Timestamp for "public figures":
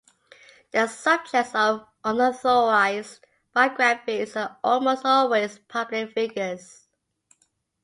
5.59-6.87